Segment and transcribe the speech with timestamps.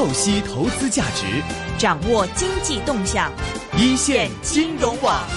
[0.00, 1.26] 透析投资价值，
[1.78, 3.30] 掌握经济动向，
[3.78, 5.28] 一线金融网。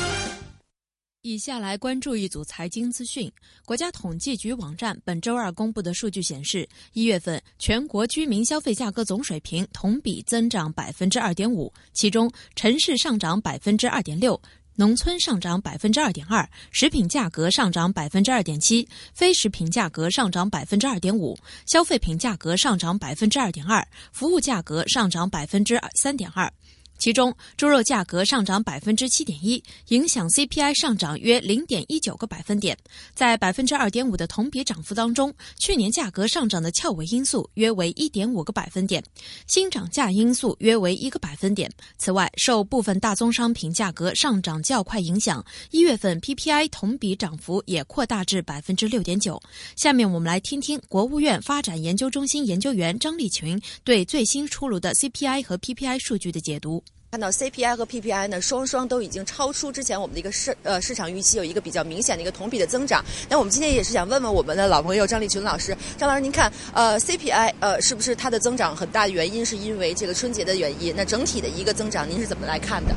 [1.21, 3.29] 以下来关注一组财经资讯。
[3.65, 14.41] 国家统计局网站本周二公布的数据显示，一月份全国居民消费价格总水平同比增长百分之二点五，其中城市上涨百分之二点六。
[14.75, 21.37] 农村上涨百分之二点二，食品价格上涨百分之二点七，非食品价格上涨百分之二点五，
[21.67, 26.51] 消费品价格上涨百分之二点二，服务价格上涨百分之三点二。
[26.97, 32.77] 其中，猪肉价格上涨百分之七点一，影响 CPI 上涨约零点一九个百分点。
[33.13, 39.03] 在百分之二点五的同比涨幅当中，去年价格上涨的翘尾因素约为一点五个百分点，
[39.47, 41.69] 新涨价因素约为一个百分点。
[41.97, 49.41] 此外，受部分大宗商品价格上涨较快影响，一月份 PPI 同比涨幅也扩大至百分之六点九。
[49.75, 56.81] 下面我们来听听国务院发展研究中心研究员张立群对最新出炉的 CPI 和 PPI 数据的解读。
[57.13, 63.05] 看到 CPI 和 PPI 呢，双双都已经超出之前我们的一个市呃市场预期，有一个比较明显的一个同比的增长。
[63.29, 70.91] 那我们今天也是想问问我们的老朋友张立群老师，张老师您看，呃 CPI 呃是不是它的增长很大原因是因为这个春节的原因？
[70.97, 72.95] 那整体的一个增长您是怎么来看的？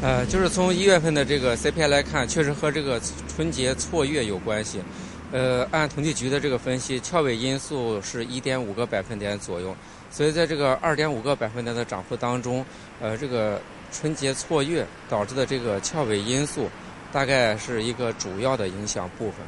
[0.00, 3.02] 呃，就是从一月份的这个 CPI 来看，确实和这个
[3.34, 4.78] 春节错月有关系。
[5.32, 9.74] 呃，按统计局的这个分析，翘尾因素是一点五个百分点左右。
[10.16, 12.64] 所以在这个二点五个百分点的涨幅当中，
[13.02, 13.60] 呃，这个
[13.92, 16.70] 春节错月导致的这个翘尾因素，
[17.12, 19.40] 大概是一个主要的影响部分。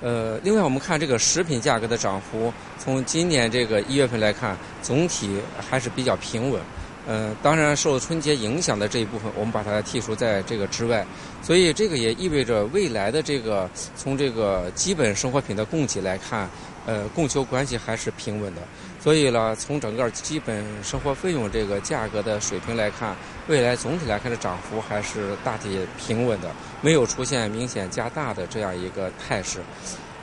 [0.00, 6.58] 呃，另外我们看这个食品价格的涨幅，从今年这个一月份来看，总体还是比较平稳。
[7.06, 11.06] 呃，当然受春节影响的这一部分，我们把它剔除在这个之外。
[11.42, 16.48] 所以这个也意味着未来的这个从这个基本生活品的供给来看，
[16.86, 18.62] 呃，供求关系还是平稳的。
[19.02, 23.14] 所以呢，从整个基本生活费用这个价格的水平来看，
[23.48, 29.60] 未来总体来看的涨幅还是大体平稳的，没有出现明显加大的这样一个态势。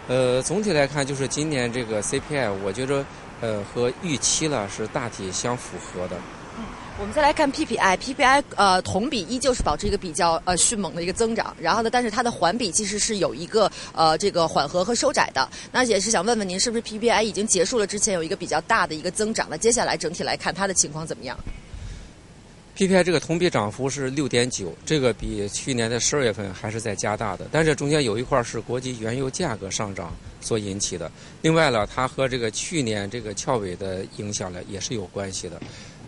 [0.07, 3.05] 呃，总体来看，就是今年这个 CPI，我觉着
[3.39, 6.17] 呃和预期呢是大体相符合的。
[7.01, 15.49] 我们再来看 PPI，PPI 呃同比依旧是保持一个比较呃迅猛的一个增长，然后呢，但是它的环比其实是有一个呃这个缓和和收窄的。
[15.71, 19.47] 那也是想问问您，是不是 PPI 已经结束了之前有一个比较大的一个增长？
[19.49, 21.35] 那接下来整体来看它的情况怎么样
[22.77, 31.11] ？PPI 这个同比涨幅是六点九，这个比去年的十二月份还是在加大的，但是中间有一块是国际原油价格上涨所引起的。
[31.41, 35.59] 另外呢，它和这个去年这个翘尾的影响呢也是有关系的。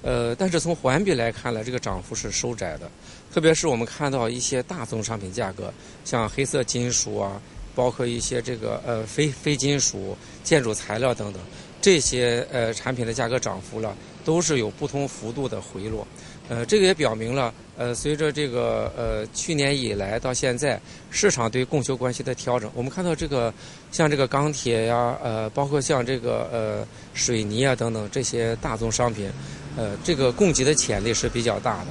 [0.03, 2.91] 呃，但是从环比来看呢，这个涨幅是收窄的，
[3.33, 7.41] 特别是我们看到一些大宗商品价格，像黑色金属啊，
[7.73, 11.41] 包括一些这个呃非非金属、建筑材料等等，
[11.81, 16.05] 这些呃产品的价格涨幅了，都是有不同幅度的回落。
[16.49, 20.79] 呃，这个也表明了，呃，随着这个呃去年以来到现在，
[21.09, 23.53] 市场对供求关系的调整，我们看到这个
[23.91, 29.29] 像这个钢铁呀，呃，包括像这个呃水泥啊等等这些大宗商品。
[29.75, 31.87] 呃，这个供给的潜力是比较大的，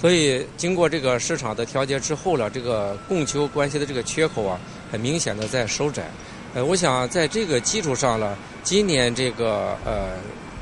[0.00, 4.60] 所以经过这个市场的调节之后呢，这个供求关系的这个缺口啊，
[4.92, 6.04] 很明显的在收窄。
[6.54, 10.10] 呃，我想在这个基础上呢，今年这个呃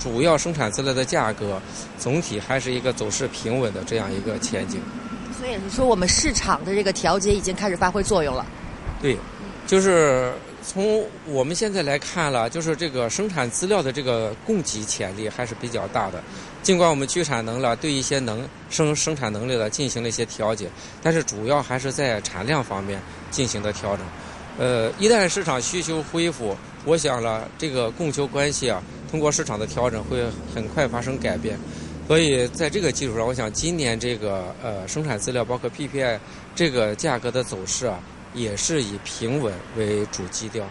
[0.03, 1.61] 主要生产资料的价格
[1.99, 4.81] 总体还是一个走势平稳的这样一个前景。
[5.39, 8.45] 所以是说，我们市场的这个调节已经开始发挥作用了。
[9.01, 9.17] 对，
[9.67, 10.33] 就是。
[10.65, 16.23] 从我们现在来看了，就是这个生产资料的这个供给潜力还是比较大的。
[16.63, 20.71] 尽管我们去产能了，对一些能生生产能力了进行了一些调节，
[21.03, 24.07] 但是主要还是在产量方面进行的调整。
[24.57, 28.81] 呃，一旦市场需求恢复，我想了这个供求关系啊，
[29.13, 31.57] 通过市场的调整会很快发生改变。
[32.09, 36.19] 所以在这个基础上，我想今年这个呃生产资料包括 PPI
[36.53, 38.01] 这个价格的走势啊。
[38.35, 40.67] 也是以平稳为主基调。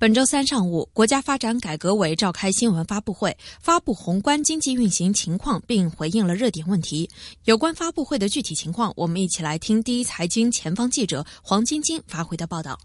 [0.00, 7.08] 本周三上午，国家发展改革委召开新闻发布会，发布宏观经济运行情况，并回应了热点问题。
[7.44, 12.76] 有关发布会的具体情况，我们一起来听第一财经前方记者黄晶晶发回的报道。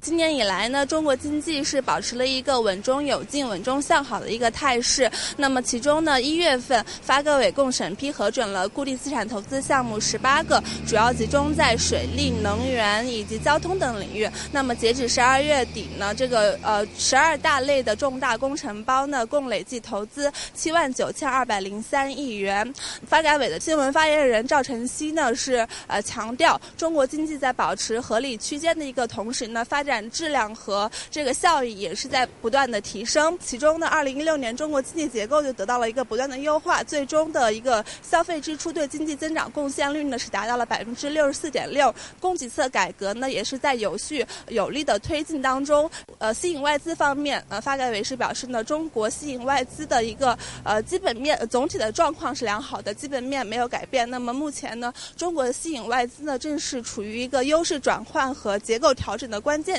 [0.00, 5.10] 今年以来呢，中国经济是保持了一个稳中有进、稳中向好的一个态势。
[5.36, 14.28] 那么其中呢，一月份发改委共审批核准了固定资产投资项目十八个，主要集中在水利、能源以及交通等领域。
[14.52, 22.72] 那么截止十二月底呢，这个呃十二大类的重大工程包呢，共累计投资七万九千二百零三亿元。
[23.04, 33.36] 发改委的新闻发言人赵晨曦呢是呃强调，中国经济在保持合理区间的一个同时呢，发展质量和这个效益也是在不断的提升。
[33.42, 41.92] 其中呢，二零一六年中国经济结构就得到了一个不断的优化，最终的一个消费支出对经济增长贡献率呢是达到了百分之六十四点六。
[42.20, 45.90] 供给侧改革呢也是在有序有力的推进当中。
[46.18, 54.08] 呃，吸引外资方面，呃，发改委是表示呢，中国吸引外资的一个呃基本面总体的状况是良好的，基本面没有改变。
[54.10, 59.77] 那么目前呢，中国的吸引外资呢正是处于一个优势转换和结构调整的关键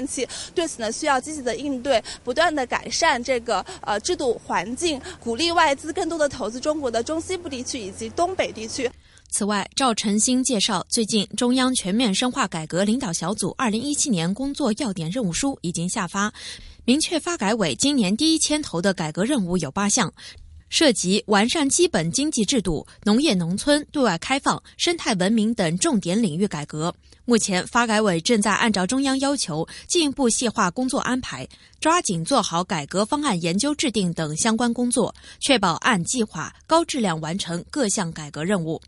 [0.56, 8.90] 对此呢需要积极的应对，不断的改善这个呃制度环境，鼓励外资更多的投资中国的中西部地区以及东北地区。
[9.32, 16.34] 此外，赵晨星介绍，最近中央全面深化改革领导小组二零一七年工作要点任务书已经下发，
[16.84, 20.12] 明确发改委今年第一牵头的改革任务有八项。
[20.70, 26.94] 涉及完善基本经济制度、农业农村、对外开放、生态文明等重点领域改革。
[27.26, 31.48] 目前，发改委正在按照中央要求，进一步细化工作安排，
[31.80, 38.82] 抓紧做好改革方案研究制定等相关工作，确保按计划高质量完成各项改革任务。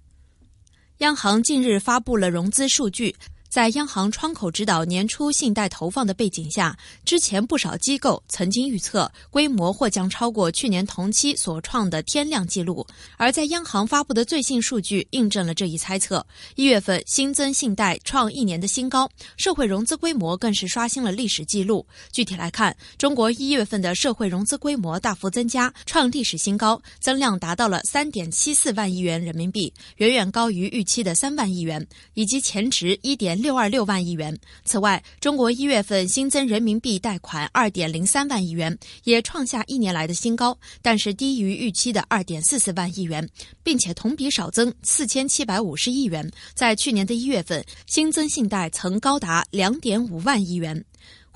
[0.99, 3.15] 央行近日发布了融资数据。
[3.51, 12.87] 在央行窗口指导年初信贷投放的背景下，之前不少机构曾经预测规模或将超过去年同期所创的天量记录。
[13.17, 16.25] 而在央行发布的最新数据印证了这一猜测。
[16.55, 21.85] 一月份新增信贷创一年的新高，社会融资规模更是刷新了历史记录。
[22.13, 33.40] 具体来看，中国一月份的社会融资规模大幅增加，创历史新高，增量达到了三点七四万亿元人民币，远远高于预期的三万亿元，以及前值一点。
[33.41, 34.37] 六二六万亿元。
[34.63, 43.27] 此外，中国一月份新增人民币贷款二点零三万亿元，也创下一年来的新高，但是低于预期的二点四四万亿元，
[43.63, 46.29] 并且同比少增四千七百五十亿元。
[46.53, 50.85] 在去年的一月份，新增信贷曾高达两点五万亿元。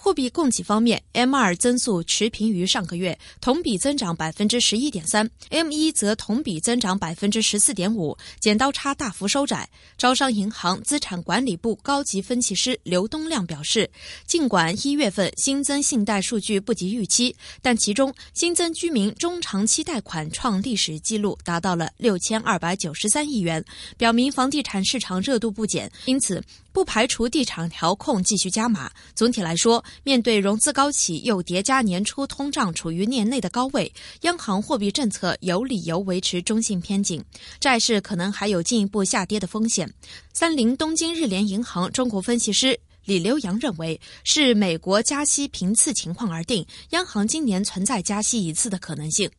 [0.05, 9.67] 货币供给方面，M 二增速持平于上个月，同比增长百分之十一点三；M 一则同比增长百分之十四点五，剪刀差大幅收窄。
[9.97, 13.89] 招商银行资产管理部高级分析师刘东亮表示，
[14.27, 23.65] 尽管一月份新增信贷数据不及预期，但其中新增居民中长期贷款创历史纪录，达到了六千二百九十三亿元，
[23.97, 25.91] 表明房地产市场热度不减。
[26.05, 28.91] 因此，不排除地产调控继续加码。
[29.15, 37.23] 总体来说，面对融资高企又叠加年初通胀处于年内的高位，央行货币政策有理由维持中性偏紧，
[37.59, 39.91] 债市可能还有进一步下跌的风险。
[40.33, 49.29] 三菱东京日联银行中国分析师李刘洋认为，是美国加息频次情况而定，央行今年存在加息一次的可能性。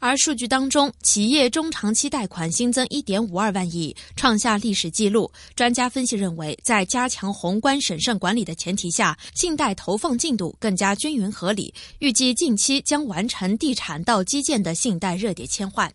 [0.00, 5.30] 而数据当中，企业中长期贷款新增一点五二万亿，创下历史记录。
[5.56, 15.92] 专家分析认为，在加强宏观审慎管理的前提下，信贷投放进度更加均匀合理，预计近期将完成地产到基建的信贷热点切换。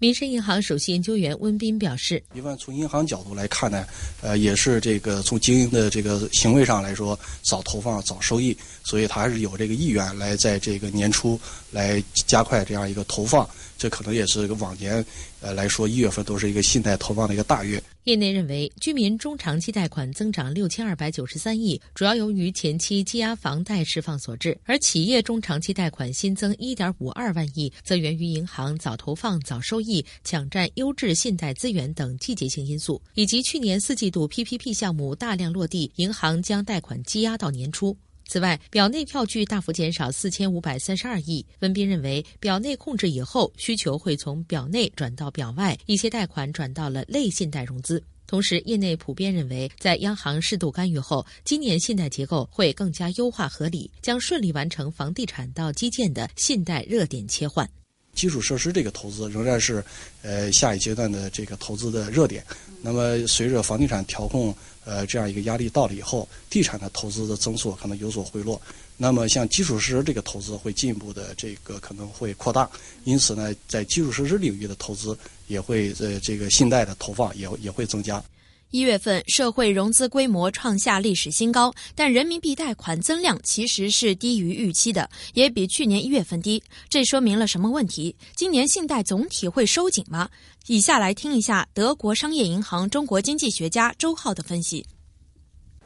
[0.00, 3.84] 民生银行首席研究员温彬表示：“一般从银行角度来看呢，
[4.20, 11.40] 呃，也是这个从经营的这个行为上来说，早投放早收益，所以他还是有这个意愿来在这个年初
[11.72, 13.48] 来加快这样一个投放。
[13.78, 15.02] 这可能也是一个往年。”
[15.40, 17.80] 呃，来说一月份都是一个信贷投放的一个大月。
[18.04, 37.96] 业内认为，居民中长期贷款增长六千二百九十三亿，主要由于前期积压房贷释放所致；而企业中长期贷款新增一点五二万亿，则源于银行早投放早收益、抢占优质信贷资源等季节性因素，以及去年四季度 PPP 项目大量落地，银行将贷款积压到年初。
[38.28, 41.44] 此外，表内票据大幅减少四千五百三十二亿。
[41.60, 48.04] 温彬认为，表内控制以后，需求会从表内转到表外，一些贷款转到了类信贷融资。
[48.26, 57.66] 同时，业内普遍认为，在央行适度干预后，今年信贷结构会更加优化合理，将顺利完成房地产到基建的信贷热点切换。
[58.12, 59.82] 基础设施这个投资仍然是，
[60.20, 62.44] 呃，下一阶段的这个投资的热点。
[62.82, 64.54] 那么，随着房地产调控。
[64.88, 68.58] 呃，这样一个压力到了以后，地产的投资的增速可能有所回落。
[68.96, 72.68] 那么，像基础设施这个投资会进一步的这个可能会扩大。
[73.04, 75.16] 因此呢，在基础设施领域的投资
[75.46, 78.24] 也会呃这个信贷的投放也也会增加。
[78.70, 86.62] 一月份社会融资规模创下历史新高，但人民币贷款增量其实是低于预期的，也比去年一月份低。
[86.90, 88.14] 这说明了什么问题？
[88.36, 90.28] 今年信贷总体会收紧吗？
[90.66, 94.84] 以下来听一下德国商业银行中国经济学家周浩的分析。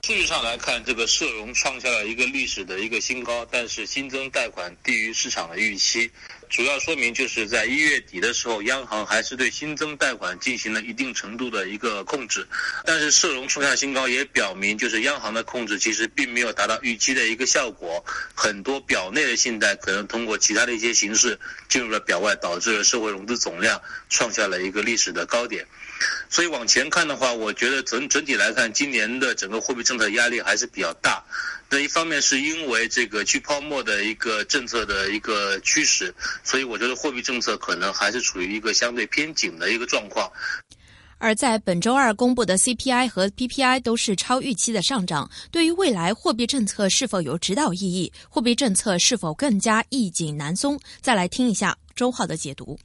[0.04, 6.10] 数据上来看，这个社融创下了一个历史的一个新高，但是新增贷款低于市场的预期。
[6.52, 12.46] 主要说明就是在一月底的时候，央行还是对新增贷款进行了一定程度的一个控制，
[12.84, 18.04] 但是社融创下新高，也表明就是央行的控制其实并没有达到预期的一个效果，
[18.34, 21.40] 很多表内的信贷可能通过其他的一些形式
[21.70, 23.80] 进入了表外，导致了社会融资总量
[24.10, 25.66] 创下了一个历史的高点。
[26.28, 31.24] 所以往前看的话，我觉得整整体来看，今年的整个货币政策压力还是比较大。
[31.72, 36.14] 那一方面是因为这个去泡沫的一个政策的一个驱使，
[36.44, 40.30] 所以我觉得货币政策可能还是处于一个相对偏紧的一个状况。
[41.16, 48.12] 而在本周二公布的 CPI 和 PPI 都是超预期的上涨，对于未来货币政策是否有指导意义？
[48.28, 50.78] 货币政策是否更加易紧难松？
[51.00, 52.78] 再来听一下周浩的解读。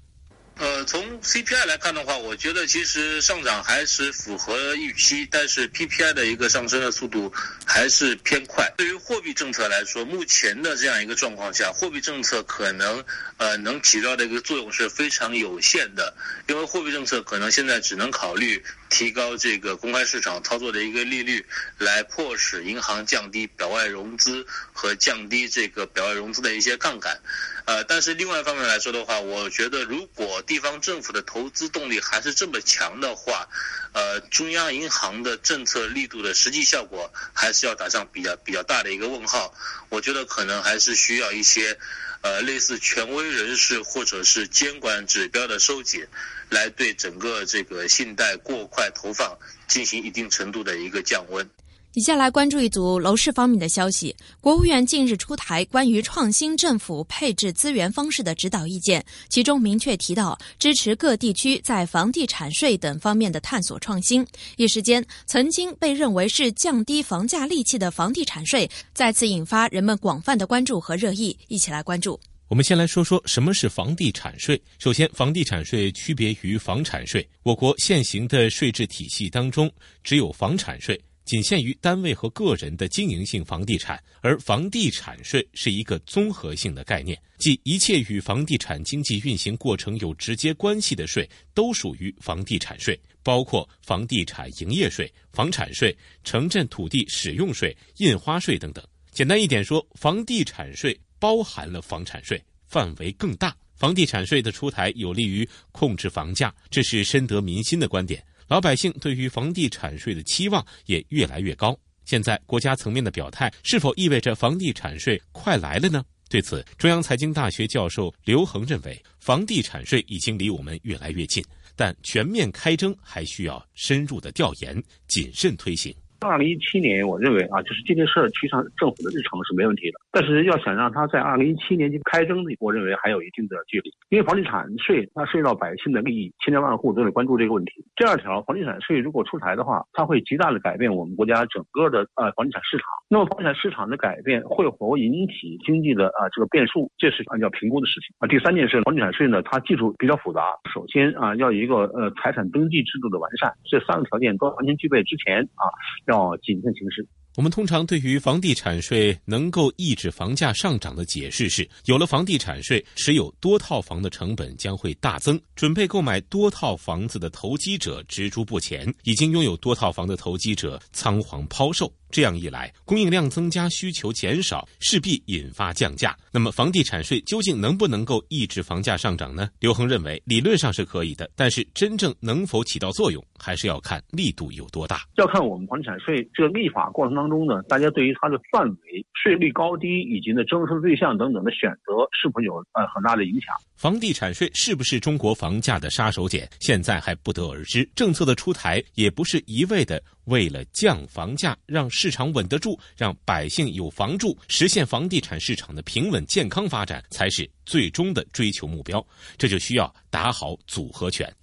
[0.88, 7.34] 从 CPI 来看的话，我觉得其实上涨还是符合预期，但是 PPI 的一个上升的速度
[7.66, 8.74] 还是偏快。
[8.78, 13.04] 对于货币政策来说，目前的这样一个状况下，货币政策可能
[13.36, 16.16] 呃能起到的一个作用是非常有限的，
[16.48, 21.46] 因为货币政策可能现在只能考虑提高这个公开市场操作的一个利率，
[21.80, 27.20] 来迫使银行降低表外融资和降低这个表外融资的一些杠杆。
[27.66, 33.48] 呃，但是另外一方面来说的话，我觉得如果地方政府的投资动力还是这么强的话，
[33.94, 39.54] 呃，中央银行的政策力度的实际效果还是要打上比较比较大的一个问号。
[39.90, 41.78] 我觉得可能还是需要一些，
[42.22, 46.06] 呃，类似权威人士或者是监管指标的收紧，
[46.50, 51.50] 来对整个这个信贷过快投放进行一定程度的一个降温。
[51.98, 54.16] 接下来关注一组楼市方面的消息。
[54.40, 64.24] 国务院近日出台关于创新政府配置资源方式的指导意见，其中明确提到支持各地区在房地产税等方面的探索创新。
[64.58, 71.36] 一时间，曾经被认为是降低房价利器的房地产税，再次引发人们广泛的关注和热议。
[71.48, 72.20] 一起来关注。
[72.48, 74.62] 我们先来说说什么是房地产税。
[74.78, 79.70] 首先，房地产税区别于房产税，我国现行的税制体系当中
[80.04, 81.02] 只有房产税。
[81.28, 95.94] 仅限于单位和个人的经营性房地产，而房地产税是一个综合性的概念，即一切与房地产经济运行过程有直接关系的税都属于房地产税，包括房地产营业税、房产税、
[96.24, 98.82] 城镇土地使用税、印花税等等。
[99.12, 103.54] 简单一点说，房地产税包含了房产税，范围更大。
[103.76, 108.24] 房地产税的出台有利于控制房价，这是深得民心的观点。
[108.48, 111.78] 老百姓对于房地产税的期望也越来越高。
[112.06, 116.04] 现在国家层面的表态，是否意味着房地产税快来了呢？
[116.30, 121.44] 对此，中央财经大学教授刘恒认为，房地产税已经离我们越来越近，
[121.76, 125.94] 但全面开征还需要深入的调研、谨慎推行。
[126.20, 130.00] 二零一七年，我认为啊，就是这件事儿，实上政府的日程是没问题的。
[130.12, 133.92] 但是要想让它在二零一七年就开征，我认为还有一定的距离。
[134.10, 137.72] 因为房地产税它涉及到百姓的利益，千家万户都得关注这个问题。
[137.96, 142.86] 第二条，房地产税如果出台的话，它会极大的改变我们国家整个的呃房地产市场。
[143.10, 148.28] 那么房地产市场的改变会否引起经济的啊这个变数，这是要评估的事情啊。
[148.28, 150.42] 第三件事，房地产税呢，它技术比较复杂，
[150.74, 155.70] 首先啊要一个呃财产登记制度的完善，这三个条件都完全具备之前啊。
[156.08, 157.06] 要谨慎行事。
[157.38, 171.94] 我们通常对于房地产税能够抑制房价上涨的解释是：有了房地产税，持有多套房的成本将会大增，准备购买多套房子的投机者止住不前，已经拥有多套房的投机者仓皇抛售。
[172.10, 176.18] 这样一来，供应量增加，需求减少，势必引发降价。
[176.32, 179.50] 那么，房地产税究竟能不能够抑制房价上涨呢？
[179.60, 185.02] 刘恒认为，理论上是可以的，但是真正能否起到作用，还是要看力度有多大。
[185.18, 193.54] 要看我们房地产税这个立法过程当中呢，大家对于它的范围、税率高低以及呢征收对象等等的选择，是否有呃很大的影响？
[193.76, 196.48] 房地产税是不是中国房价的杀手锏？
[196.60, 197.88] 现在还不得而知。
[197.96, 200.02] 政策的出台也不是一味的。
[200.26, 209.06] 为了降房价，让市场稳得住，让百姓有房住，实现房地产市场的平稳健康发展，才是最终的追求目标。
[209.38, 211.34] 这就需要打好组合拳。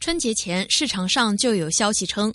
[0.00, 2.30] 春节前，市场上就有消息称。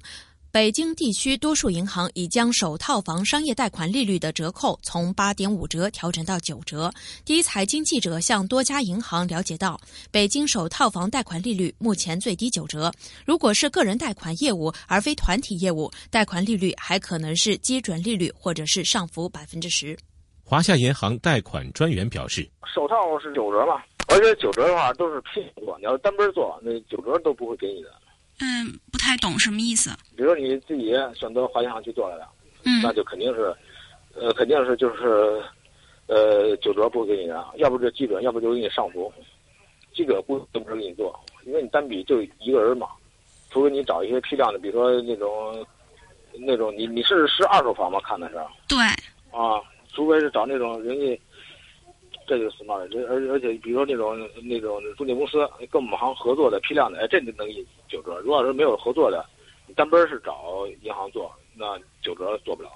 [0.53, 6.91] 北京地区多数银行已将首套房商业贷款利率的折扣从八点五折调整到九折。
[7.24, 9.79] 第一财经记者向多家银行了解到，
[10.12, 12.91] 北京首套房贷款利率目前最低九折。
[13.25, 19.98] 如果是个人贷款业务而非团体业务，贷款利率还可能是基准利率或者是上浮百分之十。
[20.43, 27.89] 华夏银行贷款专员表示，首套是九折嘛，而且九折的话都是拼做，你要单边做，那九折都不会给你的。
[28.41, 29.91] 嗯，不太懂什么意思。
[30.15, 32.27] 比如说你自己选择华银行去做来的，
[32.65, 33.55] 嗯，那就肯定是，
[34.15, 35.41] 呃，肯定是就是，
[36.07, 39.12] 呃，九折不给你的，要不就基准，要不就给你上浮。
[39.93, 42.88] 基准估都不是给你做，因为你单笔就一个人嘛，
[43.50, 45.65] 除非你找一些批量的，比如说那种
[46.39, 48.00] 那种你你是是二手房吗？
[48.03, 48.36] 看的是？
[48.67, 48.77] 对。
[49.38, 49.62] 啊，
[49.93, 51.21] 除非是找那种人家，
[52.25, 55.38] 这就 smart，而而且比如说那种那种中介公司
[55.69, 58.17] 跟我们行合作的批量的，哎，这就能给九折。
[58.21, 59.25] 如果要是没有合作的，
[59.75, 62.69] 单奔是找银行做，那九折做不了。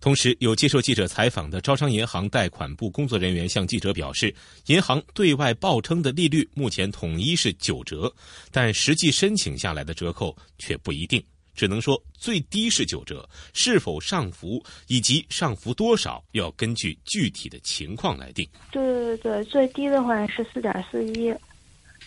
[0.00, 4.34] 同时，有接受记者采访的招商银行贷款部工作人员向记者表示，
[4.66, 8.12] 银行对外报称的利率目前统一是九折，
[8.52, 18.46] 但实际申请下来的折扣却不一定，只能说最低是九折，是否上浮以及上浮多少，要根据具体的情况来定。
[18.72, 21.34] 对对对，最低的话是四点四一，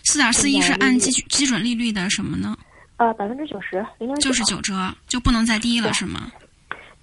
[0.04, 2.58] 四点四一是按基基准利率的什么呢？
[2.98, 6.32] 呃，百分之九十，零点就是九折，就不能再低了，是吗？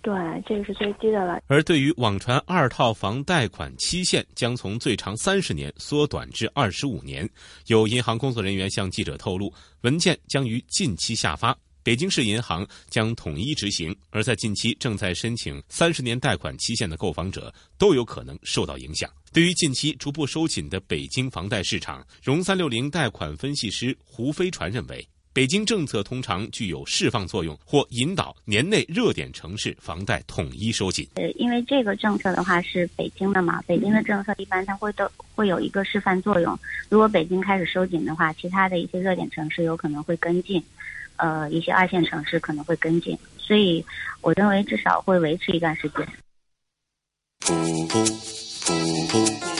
[0.02, 0.12] 对，
[0.46, 1.40] 这个是最低的了。
[1.46, 7.26] 而对于网传二套房贷款期限将从最长三十年缩短至二十五年，
[7.68, 13.96] 有银行工作人员向记者透露，文件将于近期下发，北京市银行将统一执行。
[14.10, 19.08] 而在近期正在申请三十年贷款期限的购房者都有可能受到影响。
[19.34, 25.04] 对于近期逐步收紧的北京房贷市场，融三六零贷款分析师胡飞传认为。
[25.32, 31.08] 北京政策通常具有释放作用，或引导年内热点城市房贷统一收紧。
[31.16, 36.56] 呃，因为这个政策的话是北京的嘛，北京的政策一般它会都会有一个示范作用。
[36.88, 40.62] 如果北京开始收紧的话，其他的一些热点城市有可能会跟进，
[41.16, 43.18] 呃，一些二线城市可能会跟进。
[43.36, 43.84] 所以，
[44.20, 46.06] 我认为至少会维持一段时间。